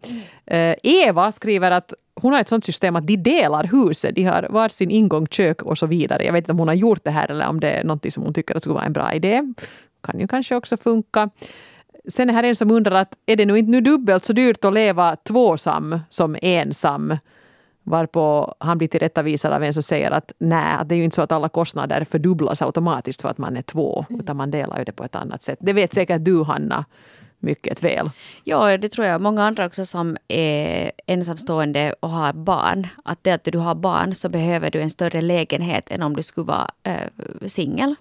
[0.84, 4.16] Eva skriver att hon har ett sånt system att de delar huset.
[4.16, 6.26] De har varsin ingång, kök och så vidare.
[6.26, 8.24] Jag vet inte om hon har gjort det här eller om det är något som
[8.24, 9.54] hon tycker att skulle vara en bra idé.
[10.04, 11.30] Kan ju kanske också funka.
[12.08, 14.66] Sen är här en som undrar att är det nu inte nu dubbelt så dyrt
[14.66, 17.18] att leva tvåsam som ensam?
[17.84, 21.22] Varpå han blir tillrättavisad av en som säger att nej, det är ju inte så
[21.22, 24.92] att alla kostnader fördubblas automatiskt för att man är två, utan man delar ju det
[24.92, 25.58] på ett annat sätt.
[25.62, 26.86] Det vet säkert du Hanna
[27.44, 28.10] mycket väl.
[28.44, 29.22] Ja, det tror jag.
[29.22, 32.88] Många andra också som är ensamstående och har barn.
[33.06, 36.24] Att det att du har barn så behöver du en större lägenhet än om du
[36.24, 37.96] skulle vara äh, singel.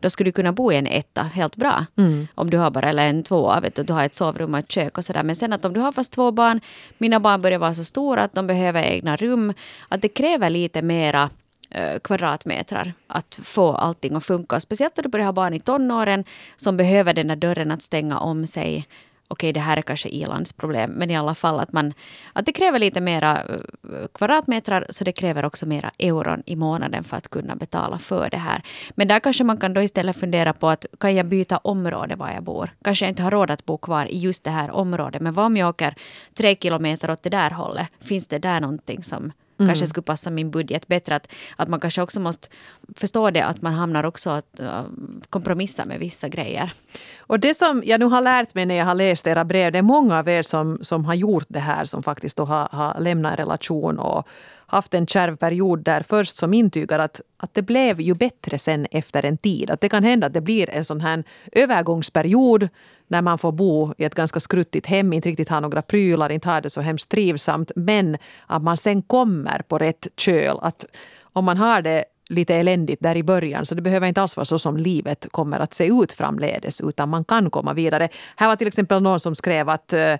[0.00, 1.86] Då skulle du kunna bo i en etta helt bra.
[2.34, 4.72] Om du har bara, eller en tvåa, vet du, du har ett sovrum och ett
[4.72, 5.22] kök och sådär.
[5.22, 6.60] Men sen att om du har fast två barn,
[6.98, 9.52] mina barn börjar vara så stora att de behöver egna rum.
[9.88, 11.30] Att det kräver lite mera
[11.76, 14.60] Eh, kvadratmetrar att få allting att funka.
[14.60, 16.24] Speciellt när du börjar ha barn i tonåren
[16.56, 18.88] som behöver den där dörren att stänga om sig.
[19.28, 21.94] Okej, det här är kanske ilandsproblem, men i alla fall att, man,
[22.32, 27.04] att det kräver lite mera eh, kvadratmetrar så det kräver också mera euron i månaden
[27.04, 28.62] för att kunna betala för det här.
[28.94, 32.30] Men där kanske man kan då istället fundera på att kan jag byta område var
[32.30, 32.70] jag bor?
[32.84, 35.46] Kanske jag inte har råd att bo kvar i just det här området, men vad
[35.46, 35.94] om jag åker
[36.34, 37.86] tre kilometer åt det där hållet?
[38.00, 41.16] Finns det där någonting som kanske skulle passa min budget bättre.
[41.16, 42.48] Att, att man kanske också måste
[42.96, 44.82] förstå det att man hamnar också att uh,
[45.30, 46.72] kompromissa med vissa grejer.
[47.18, 49.78] Och det som jag nu har lärt mig när jag har läst era brev, det
[49.78, 53.32] är många av er som, som har gjort det här, som faktiskt har, har lämnat
[53.32, 54.28] en relation och
[54.66, 58.86] haft en kärv period där först som intygar att, att det blev ju bättre sen
[58.90, 59.70] efter en tid.
[59.70, 62.68] Att det kan hända att det blir en sån här övergångsperiod
[63.08, 66.48] när man får bo i ett ganska skruttigt hem, inte riktigt har några prylar, inte
[66.48, 68.16] har det så hemskt trivsamt, men
[68.46, 70.58] att man sen kommer på rätt köl.
[70.62, 70.84] Att
[71.22, 74.44] om man har det lite eländigt där i början så det behöver inte alls vara
[74.44, 78.08] så som livet kommer att se ut framledes utan man kan komma vidare.
[78.36, 80.14] Här var till exempel någon som skrev att eh,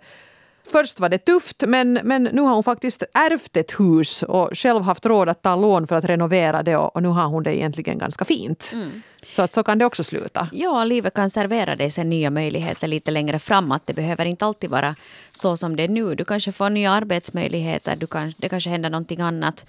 [0.72, 4.83] Först var det tufft men, men nu har hon faktiskt ärvt ett hus och själv
[4.83, 7.57] haft råd att ta lån för att renovera det och, och nu har hon det
[7.57, 8.70] egentligen ganska fint.
[8.75, 9.03] Mm.
[9.28, 10.48] Så att så kan det också sluta.
[10.52, 13.72] Ja, livet kan servera dig sen nya möjligheter lite längre fram.
[13.72, 14.94] Att det behöver inte alltid vara
[15.32, 16.14] så som det är nu.
[16.14, 19.66] Du kanske får nya arbetsmöjligheter, du kan, det kanske händer någonting annat.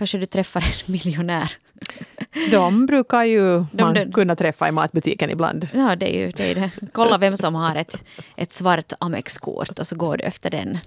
[0.00, 1.52] Kanske du träffar en miljonär.
[2.50, 5.68] De brukar ju man de- kunna träffa i matbutiken ibland.
[5.74, 6.50] Ja, det är ju det.
[6.50, 6.70] Är det.
[6.92, 8.04] Kolla vem som har ett,
[8.36, 10.78] ett svart Amex-kort och så går du efter den.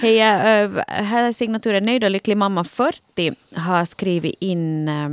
[0.00, 5.10] Hej, äh, här är signaturen Nöjd och lycklig mamma 40 har skrivit in äh,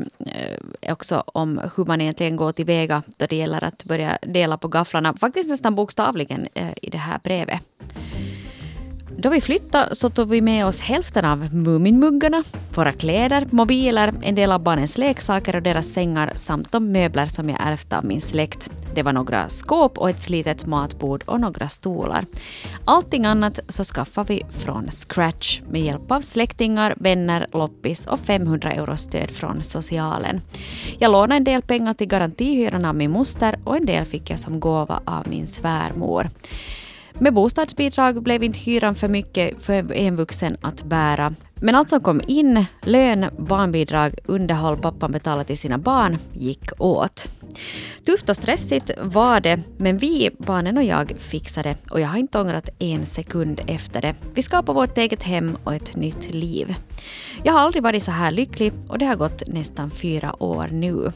[0.92, 5.14] också om hur man egentligen går tillväga då det gäller att börja dela på gafflarna.
[5.14, 7.62] Faktiskt nästan bokstavligen äh, i det här brevet.
[9.24, 12.44] Då vi flyttade så tog vi med oss hälften av Muminmuggarna,
[12.76, 17.50] våra kläder, mobiler, en del av barnens leksaker och deras sängar samt de möbler som
[17.50, 18.70] jag ärvt av min släkt.
[18.96, 22.26] Det var några skåp och ett slitet matbord och några stolar.
[22.86, 28.72] Allting annat så skaffade vi från scratch med hjälp av släktingar, vänner, loppis och 500
[28.72, 30.42] euro stöd från socialen.
[31.00, 34.40] Jag lånade en del pengar till garantihyran av min moster och en del fick jag
[34.40, 36.30] som gåva av min svärmor.
[37.24, 41.34] Med bostadsbidrag blev inte hyran för mycket för en vuxen att bära.
[41.64, 47.30] Men allt som kom in, lön, barnbidrag, underhåll pappan betalade till sina barn, gick åt.
[48.06, 52.40] Tufft och stressigt var det, men vi, barnen och jag, fixade och jag har inte
[52.40, 54.16] ångrat en sekund efter det.
[54.34, 56.76] Vi skapade vårt eget hem och ett nytt liv.
[57.44, 61.12] Jag har aldrig varit så här lycklig och det har gått nästan fyra år nu.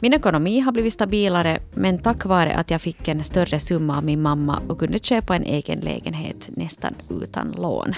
[0.00, 4.04] Min ekonomi har blivit stabilare, men tack vare att jag fick en större summa av
[4.04, 7.94] min mamma och kunde köpa en egen lägenhet nästan utan lån.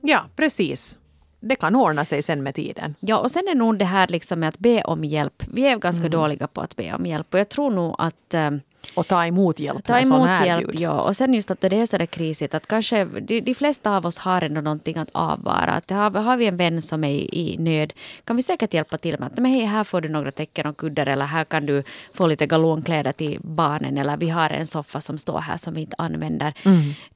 [0.00, 0.98] Ja, precis.
[1.44, 2.94] Det kan ordna sig sen med tiden.
[3.00, 5.42] Ja, och sen är nog det här liksom med att be om hjälp.
[5.52, 8.50] Vi är ganska dåliga på att be om hjälp och jag tror nog att eh,
[8.94, 11.00] Och ta emot hjälp Ta när sån emot här hjälp, ja.
[11.00, 14.06] Och sen just att det är så där krisigt att kanske de, de flesta av
[14.06, 15.72] oss har ändå någonting att avvara.
[15.72, 17.92] Att har, har vi en vän som är i, i nöd
[18.24, 20.76] kan vi säkert hjälpa till med att men hej, här får du några täcken och
[20.76, 21.82] kuddar eller här kan du
[22.14, 25.80] få lite galonkläder till barnen eller vi har en soffa som står här som vi
[25.80, 26.54] inte använder.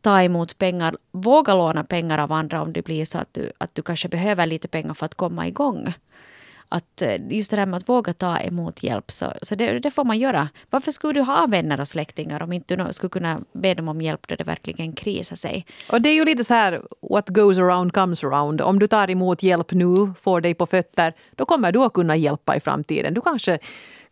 [0.01, 3.75] Ta emot pengar, våga låna pengar av andra om det blir så att du, att
[3.75, 5.95] du kanske behöver lite pengar för att komma igång
[6.69, 9.91] att eh, just det där med att våga ta emot hjälp, så, så det, det
[9.91, 10.49] får man göra.
[10.71, 14.01] Varför skulle du ha vänner och släktingar om inte du skulle kunna be dem om
[14.01, 15.67] hjälp då det verkligen krisar sig?
[15.91, 18.61] Och det är ju lite så här, what goes around comes around.
[18.61, 22.17] Om du tar emot hjälp nu, får dig på fötter, då kommer du att kunna
[22.17, 23.15] hjälpa i framtiden.
[23.15, 23.59] Du kanske,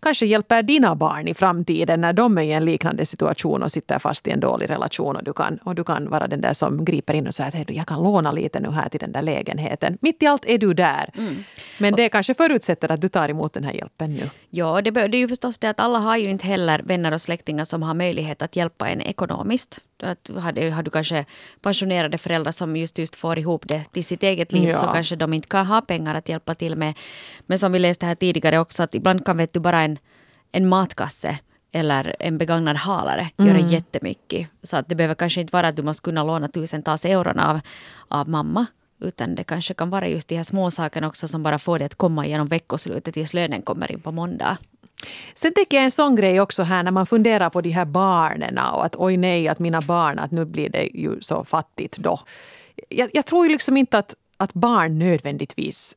[0.05, 3.99] kanske hjälper dina barn i framtiden när de är i en liknande situation och sitter
[3.99, 5.17] fast i en dålig relation.
[5.17, 7.55] Och du kan, och du kan vara den där som griper in och säger att
[7.55, 9.99] "Hej, jag kan låna lite nu här till den där lägenheten.
[10.01, 11.11] Mitt i allt är du där.
[11.79, 14.31] Men det kanske förutsätter att du tar emot den här hjälpen nu.
[14.51, 17.21] Ja, det, det är ju förstås det att alla har ju inte heller vänner och
[17.21, 19.81] släktingar som har möjlighet att hjälpa en ekonomiskt.
[20.03, 21.25] Att har, du- har du kanske
[21.62, 24.93] pensionerade föräldrar som just, just får ihop det till sitt eget liv så Ja.
[24.93, 26.95] kanske de inte kan ha pengar att hjälpa till med.
[27.47, 29.93] Men som vi läste här tidigare också att ibland kan vet du bara en,
[30.55, 31.38] en matkasse
[31.73, 34.49] eller en begagnad halare göra jättemycket.
[34.62, 37.61] Så att det behöver kanske inte vara att du måste kunna låna tusentals euron av,
[38.09, 38.67] av mamma.
[39.01, 41.87] Utan det kanske kan vara just de här små sakerna också som bara får dig
[41.87, 44.59] att komma igenom veckoslutet tills lönen kommer in på måndag.
[45.35, 48.59] Sen tänker jag en sån grej också här när man funderar på de här barnen
[48.59, 52.21] och att oj nej, att mina barn, att nu blir det ju så fattigt då.
[52.88, 55.97] Jag, jag tror ju liksom inte att, att barn nödvändigtvis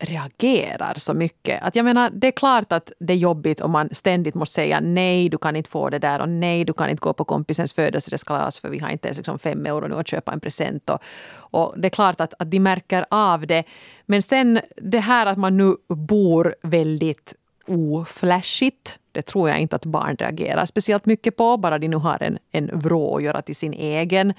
[0.00, 1.62] reagerar så mycket.
[1.62, 4.80] Att jag menar, det är klart att det är jobbigt om man ständigt måste säga
[4.80, 7.72] nej, du kan inte få det där och nej, du kan inte gå på kompisens
[7.72, 10.90] födelsedagskalas för vi har inte ens liksom fem euro nu att köpa en present.
[10.90, 13.64] Och, och det är klart att, att de märker av det.
[14.06, 17.34] Men sen det här att man nu bor väldigt
[17.66, 18.98] oflashigt.
[19.12, 22.38] Det tror jag inte att barn reagerar speciellt mycket på, bara de nu har en,
[22.52, 24.34] en vrå att göra till sin egen.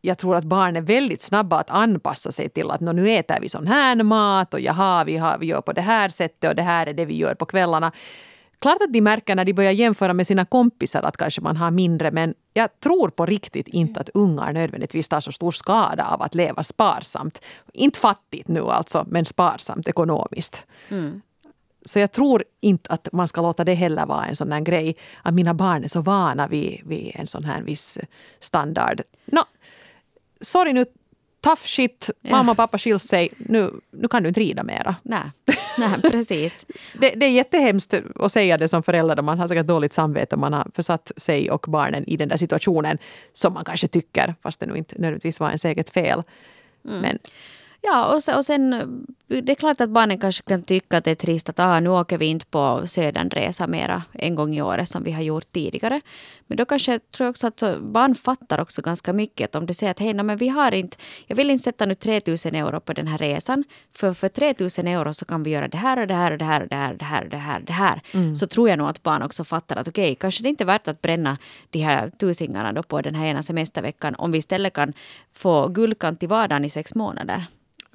[0.00, 3.38] Jag tror att barn är väldigt snabba att anpassa sig till att "Nå, nu äter
[3.40, 6.56] vi sån här mat och jaha, vi, har, vi gör på det här sättet och
[6.56, 7.92] det här är det vi gör på kvällarna.
[8.58, 11.70] Klart att de märker när de börjar jämföra med sina kompisar att kanske man har
[11.70, 16.22] mindre men jag tror på riktigt inte att ungar nödvändigtvis tar så stor skada av
[16.22, 17.40] att leva sparsamt.
[17.72, 20.66] Inte fattigt nu alltså, men sparsamt ekonomiskt.
[21.84, 24.96] Så jag tror inte att man ska låta det heller vara en sån där grej.
[25.22, 27.98] Att mina barn är så vana vid, vid en sån här viss
[28.40, 29.02] standard.
[29.24, 29.40] No,
[30.40, 30.84] sorry nu,
[31.40, 32.10] tough shit.
[32.22, 33.28] Mamma och pappa skiljs sig.
[33.38, 34.96] Nu, nu kan du inte rida mera.
[35.02, 35.22] Nej,
[35.78, 36.66] Nej precis.
[37.00, 39.22] Det, det är jättehemskt att säga det som förälder.
[39.22, 42.36] Man har säkert dåligt samvete om man har försatt sig och barnen i den där
[42.36, 42.98] situationen
[43.32, 46.22] som man kanske tycker, fast det nu inte nödvändigtvis var ens eget fel.
[46.82, 47.18] Men
[47.86, 48.86] Ja, och sen, och sen
[49.28, 51.90] det är klart att barnen kanske kan tycka att det är trist att ah, nu
[51.90, 56.00] åker vi inte på södernresa mera en gång i året som vi har gjort tidigare.
[56.46, 59.44] Men då kanske tror jag också att barn fattar också ganska mycket.
[59.44, 61.86] Att om du säger att hej, nej, men vi har inte, jag vill inte sätta
[61.86, 63.64] nu 3000 euro på den här resan.
[63.92, 66.44] För för 3000 euro så kan vi göra det här och det här och det
[66.44, 67.58] här och det här och det här och det här.
[67.58, 68.34] Och det här.
[68.34, 70.88] Så tror jag nog att barn också fattar att okej, kanske det inte är värt
[70.88, 71.38] att bränna
[71.70, 74.92] de här tusingarna då på den här ena semesterveckan om vi istället kan
[75.32, 77.44] få guldkant i vardagen i sex månader.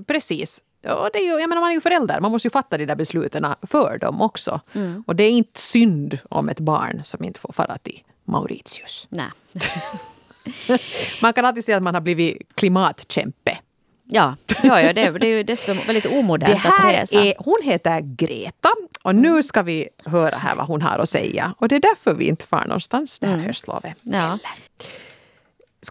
[0.08, 0.62] Precis.
[0.84, 2.86] Och det är ju, jag menar, man är ju förälder, man måste ju fatta de
[2.86, 4.62] där besluten för dem också.
[4.74, 5.04] Mm.
[5.08, 9.08] Och det är inte synd om ett barn som inte får fara till Mauritius.
[9.10, 9.28] Nej.
[11.22, 13.58] man kan alltid säga att man har blivit klimatkämpe.
[14.14, 17.22] Ja, ja, ja det, det är ju dessutom väldigt omodernt att resa.
[17.22, 18.70] Är, hon heter Greta
[19.02, 21.54] och nu ska vi höra här vad hon har att säga.
[21.58, 23.46] Och det är därför vi inte far någonstans det här mm.
[23.46, 23.98] höstlovet.
[24.02, 24.40] Ja.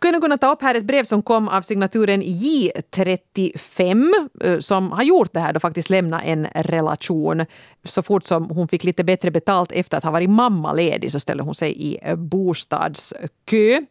[0.01, 4.13] Skulle jag kunna ta upp här ett brev som kom av signaturen J35
[4.45, 7.47] eh, som har gjort det här då faktiskt lämna en relation.
[7.85, 11.43] Så fort som hon fick lite bättre betalt efter att ha varit mammaledig så ställde
[11.43, 13.83] hon sig i eh, bostadskö.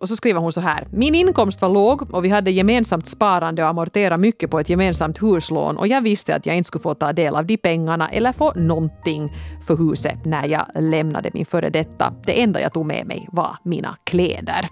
[0.00, 0.86] Och så skriver hon så här.
[0.92, 5.22] Min inkomst var låg och vi hade gemensamt sparande och amortera mycket på ett gemensamt
[5.22, 8.32] huslån och jag visste att jag inte skulle få ta del av de pengarna eller
[8.32, 9.32] få någonting
[9.66, 12.14] för huset när jag lämnade min före detta.
[12.26, 14.68] Det enda jag tog med mig var mina kläder.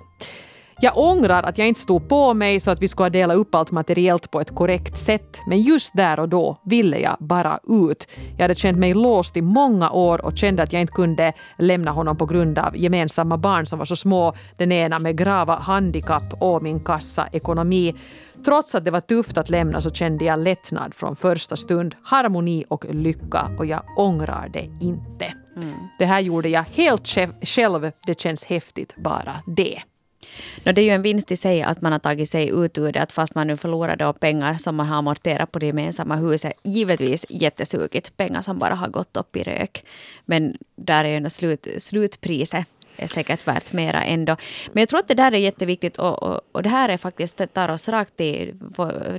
[0.80, 3.70] Jag ångrar att jag inte stod på mig så att vi skulle dela upp allt
[3.70, 8.08] materiellt på ett korrekt sätt, men just där och då ville jag bara ut.
[8.36, 11.90] Jag hade känt mig låst i många år och kände att jag inte kunde lämna
[11.90, 16.34] honom på grund av gemensamma barn som var så små, den ena med grava handikapp
[16.40, 17.94] och min kassa ekonomi.
[18.44, 22.64] Trots att det var tufft att lämna så kände jag lättnad från första stund, harmoni
[22.68, 25.34] och lycka och jag ångrar det inte.
[25.56, 25.74] Mm.
[25.98, 27.08] Det här gjorde jag helt
[27.42, 27.90] själv.
[28.06, 29.82] Det känns häftigt bara det.
[30.64, 32.92] No, det är ju en vinst i sig att man har tagit sig ut ur
[32.92, 36.52] det, att fast man nu förlorade pengar som man har amorterat på det gemensamma huset.
[36.64, 39.84] Givetvis jättesugigt, pengar som bara har gått upp i rök.
[40.24, 42.66] Men där är ju slut, slutpriset
[42.98, 44.36] är säkert värt mera ändå.
[44.72, 47.40] Men jag tror att det där är jätteviktigt och, och, och det här är faktiskt
[47.52, 48.54] tar oss rakt till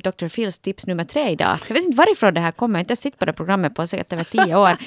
[0.03, 0.27] Dr.
[0.27, 1.57] Phils tips nummer tre idag.
[1.67, 3.87] Jag vet inte varifrån det här kommer, jag har inte sett på det programmet på
[3.87, 4.77] säkert över tio år.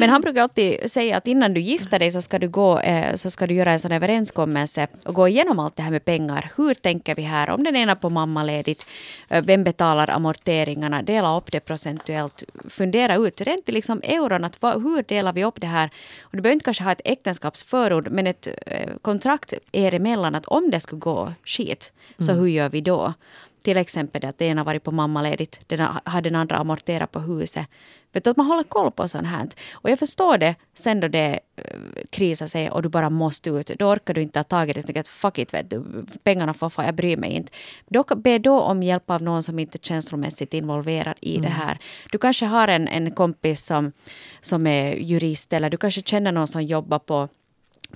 [0.00, 3.14] Men han brukar alltid säga att innan du gifter dig så ska du, gå, eh,
[3.14, 6.50] så ska du göra en sån överenskommelse och gå igenom allt det här med pengar.
[6.56, 7.50] Hur tänker vi här?
[7.50, 8.86] Om den ena på mammaledigt,
[9.28, 11.02] eh, vem betalar amorteringarna?
[11.02, 12.44] Dela upp det procentuellt.
[12.68, 15.90] Fundera ut, rent i liksom euron, att hur delar vi upp det här?
[16.20, 20.46] Och du behöver inte kanske ha ett äktenskapsförord, men ett eh, kontrakt er emellan att
[20.46, 22.40] om det skulle gå skit, så mm.
[22.40, 23.14] hur gör vi då?
[23.62, 27.66] Till exempel att den ena varit på mammaledigt, den har den andra amorterat på huset.
[28.12, 29.48] Vet du, att man håller koll på sånt här.
[29.72, 33.70] Och jag förstår det sen då det uh, krisar sig och du bara måste ut.
[33.78, 35.00] Då orkar du inte ta tag i det.
[35.00, 35.84] Att fuck it, vet du.
[36.22, 37.52] Pengarna får fan, jag bryr mig inte.
[37.88, 41.42] Då, be då om hjälp av någon som inte är känslomässigt involverad i mm.
[41.42, 41.78] det här.
[42.12, 43.92] Du kanske har en, en kompis som,
[44.40, 47.28] som är jurist eller du kanske känner någon som jobbar på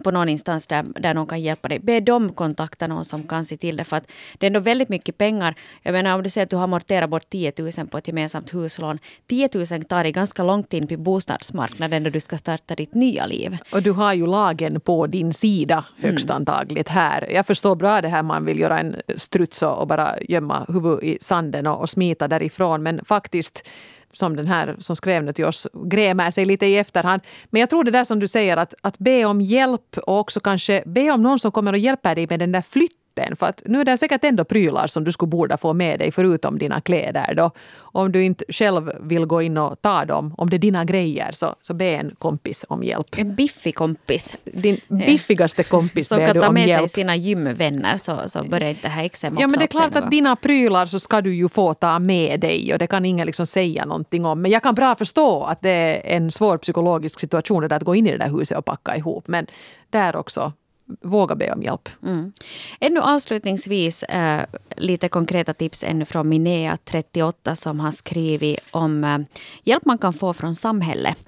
[0.05, 1.78] på någon instans där, där någon kan hjälpa dig.
[1.78, 3.85] Be dem kontakta någon som kan se till det.
[3.85, 5.55] För att det är ändå väldigt mycket pengar.
[5.83, 8.55] Jag menar om du säger att du har amorterat bort 10 000 på ett gemensamt
[8.55, 8.98] huslån.
[9.26, 13.26] 10 000 tar det ganska långt in på bostadsmarknaden när du ska starta ditt nya
[13.26, 13.59] liv.
[13.72, 16.37] Och du har ju lagen på din sida högst mm.
[16.37, 17.28] antagligt här.
[17.33, 21.18] Jag förstår bra det här man vill göra en struts och bara gömma huvudet i
[21.20, 22.83] sanden och, och smita därifrån.
[22.83, 23.68] Men faktiskt
[24.12, 27.22] som den här som skrev till oss grämer sig lite i efterhand.
[27.51, 30.40] Men jag tror det där som du säger att, att be om hjälp och också
[30.40, 33.37] kanske be om någon som kommer och hjälper dig med den där flytten flytten.
[33.37, 36.12] För att nu är det säkert ändå prylar som du skulle borde få med dig
[36.12, 37.35] förutom dina kläder.
[37.35, 37.51] Då.
[37.94, 41.33] Om du inte själv vill gå in och ta dem, om det är dina grejer,
[41.33, 43.07] så, så be en kompis om hjälp.
[43.16, 44.37] En biffig kompis.
[44.44, 48.88] Din biffigaste kompis Som kan ta med sig sina gymvänner så, så börjar inte det
[48.88, 51.75] här exem Ja men det är klart att dina prylar så ska du ju få
[51.75, 54.42] ta med dig och det kan ingen liksom säga någonting om.
[54.42, 57.83] Men jag kan bra förstå att det är en svår psykologisk situation det där att
[57.83, 59.29] gå in i det där huset och packa ihop.
[59.29, 59.46] Men
[59.90, 60.53] där också
[61.00, 61.88] våga be om hjälp.
[62.02, 62.33] Mm.
[62.81, 64.44] Ännu avslutningsvis äh,
[64.76, 69.18] lite konkreta tips ännu från Minea 38 som har skrivit om äh,
[69.64, 71.18] hjälp man kan få från samhället.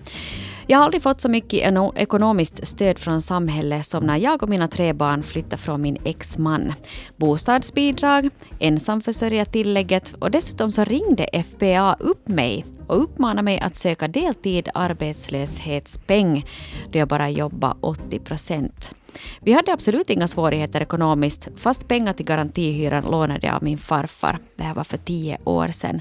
[0.67, 4.69] Jag har aldrig fått så mycket ekonomiskt stöd från samhället som när jag och mina
[4.69, 6.73] tre barn flyttade från min exman.
[7.17, 14.69] Bostadsbidrag, ensamförsörjartillägget och dessutom så ringde FBA upp mig och uppmanade mig att söka deltid
[14.75, 16.47] arbetslöshetspeng
[16.93, 18.95] då jag bara jobbar 80 procent.
[19.41, 21.49] Vi hade absolut inga svårigheter ekonomiskt.
[21.57, 24.39] Fast pengar till garantihyran lånade jag av min farfar.
[24.57, 26.01] Det här var för tio år sedan.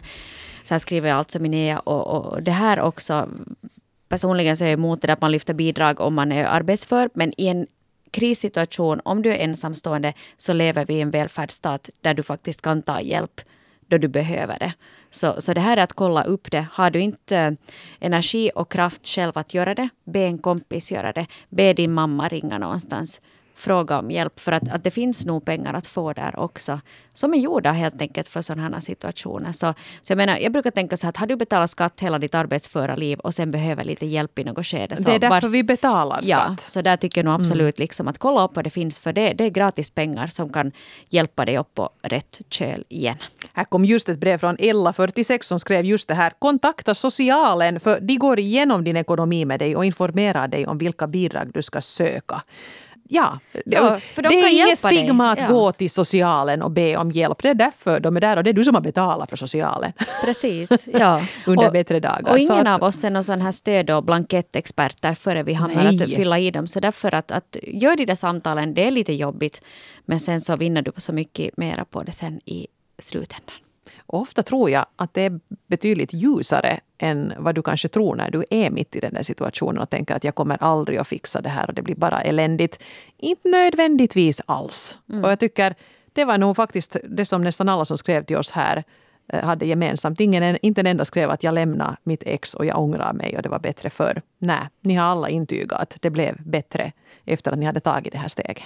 [0.63, 3.29] Så här skriver alltså Minea och, och det här också
[4.09, 7.33] personligen så är jag emot det att man lyfter bidrag om man är arbetsför, men
[7.37, 7.67] i en
[8.11, 12.81] krissituation, om du är ensamstående, så lever vi i en välfärdsstat där du faktiskt kan
[12.81, 13.41] ta hjälp
[13.93, 14.73] då du behöver det.
[15.09, 16.65] Så, så det här är att kolla upp det.
[16.71, 17.51] Har du inte eh,
[17.99, 21.27] energi och kraft själv att göra det, be en kompis göra det.
[21.49, 23.21] Be din mamma ringa någonstans
[23.63, 24.39] fråga om hjälp.
[24.39, 26.79] För att, att det finns nog pengar att få där också.
[27.13, 29.51] Som är gjorda helt enkelt för sådana situationer.
[29.51, 32.19] Så, så jag menar, jag brukar tänka så här att har du betalat skatt hela
[32.19, 34.97] ditt arbetsföra liv och sen behöver lite hjälp i något skede.
[34.97, 36.27] Så det är därför vars, vi betalar skatt.
[36.27, 37.83] Ja, så där tycker jag nog absolut mm.
[37.83, 38.99] liksom att kolla upp vad det finns.
[38.99, 40.71] För det, det är gratis pengar som kan
[41.09, 43.17] hjälpa dig upp på rätt köl igen.
[43.53, 46.33] Här kom just ett brev från Ella46 som skrev just det här.
[46.39, 51.07] Kontakta socialen för de går igenom din ekonomi med dig och informerar dig om vilka
[51.07, 52.41] bidrag du ska söka
[53.13, 55.47] ja, ja för de det är inget stigma att ja.
[55.47, 57.43] gå till socialen och be om hjälp.
[57.43, 59.93] Det är därför de är där och det är du som har betalat för socialen.
[60.25, 61.21] Precis, ja.
[61.47, 62.31] Under och, bättre dagar.
[62.31, 65.83] Och ingen att, av oss är någon sån här stöd och blankettexperter före vi hamnar
[65.83, 66.03] nej.
[66.03, 66.67] att fylla i dem.
[66.67, 69.61] Så därför att, att gör de där samtalen, det är lite jobbigt.
[70.05, 72.67] Men sen så vinner du så mycket mera på det sen i
[72.99, 73.62] slutändan.
[74.05, 78.45] Ofta tror jag att det är betydligt ljusare än vad du kanske tror när du
[78.49, 81.49] är mitt i den där situationen och tänker att jag kommer aldrig att fixa det
[81.49, 82.79] här och det blir bara eländigt.
[83.17, 84.97] Inte nödvändigtvis alls.
[85.09, 85.23] Mm.
[85.23, 85.75] Och jag tycker
[86.13, 88.83] det var nog faktiskt det som nästan alla som skrev till oss här
[89.33, 90.19] eh, hade gemensamt.
[90.19, 93.41] Ingen, inte en enda skrev att jag lämnar mitt ex och jag ångrar mig och
[93.43, 94.21] det var bättre förr.
[94.37, 96.91] Nej, ni har alla intygat att det blev bättre
[97.25, 98.63] efter att ni hade tagit det här steget.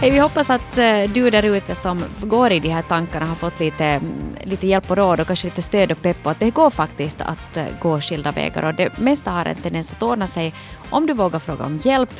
[0.00, 3.34] Hey, vi hoppas att eh, du där ute som går i de här tankarna har
[3.34, 4.00] fått lite,
[4.44, 7.20] lite hjälp och råd och kanske lite stöd och pepp på att det går faktiskt
[7.20, 10.54] att eh, gå skilda vägar och det mesta har en tendens att ordna sig
[10.90, 12.14] om du vågar fråga om hjälp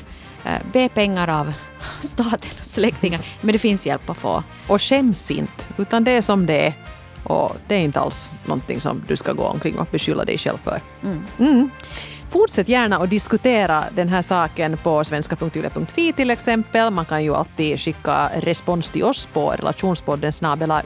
[0.45, 1.53] eh, be pengar av
[2.01, 3.21] staten och släktingar.
[3.41, 4.43] Men det finns hjälp att få.
[4.69, 6.75] Och skäms inte, utan det är som det är.
[7.25, 10.59] Och det är inte alls någonting som du ska gå omkring och beskylla dig själv
[10.59, 10.81] för.
[11.03, 11.23] Mm.
[11.39, 11.71] Mm.
[12.31, 16.91] Fortsätt gärna att diskutera den här saken på svenska.yle.fi till exempel.
[16.91, 20.33] Man kan ju alltid skicka respons till oss på relationspodden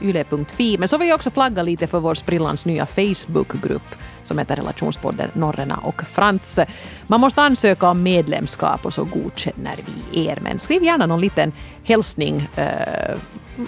[0.01, 0.77] yle.fi.
[0.77, 5.29] Men så vill jag också flagga lite för vår sprillans nya Facebookgrupp som heter Relationspodden
[5.33, 6.59] Norrena och Frans.
[7.07, 10.39] Man måste ansöka om medlemskap och så godkänner vi er.
[10.41, 11.51] Men skriv gärna någon liten
[11.83, 12.49] hälsning.
[12.55, 13.17] Eh,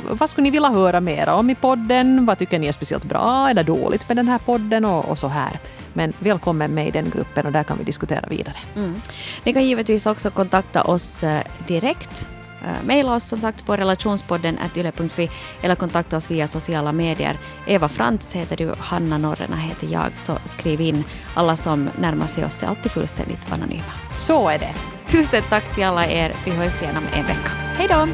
[0.09, 2.25] vad skulle ni vilja höra mer om i podden?
[2.25, 5.27] Vad tycker ni är speciellt bra eller dåligt med den här podden och, och så
[5.27, 5.59] här.
[5.97, 8.57] Men välkommen med i den gruppen och där kan vi diskutera vidare.
[8.75, 9.01] Mm.
[9.43, 12.29] Ni kan givetvis också kontakta oss eh, direkt
[12.61, 15.29] Uh, Maila oss som sagt på relationspodden yle.fi
[15.61, 17.39] eller kontakta oss via sociala medier.
[17.67, 21.03] Eva Frantz heter du, Hanna Norrena heter jag, så skriv in.
[21.33, 23.93] Alla som närmar sig oss är alltid fullständigt anonyma.
[24.19, 24.73] Så är det.
[25.07, 26.33] Tusen tack till alla er.
[26.45, 27.51] Vi hörs igen om en vecka.
[27.77, 28.07] Hej då!